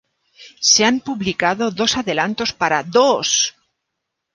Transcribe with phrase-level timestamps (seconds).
[0.69, 3.53] Se han publicado dos adelantos para ¡Dos!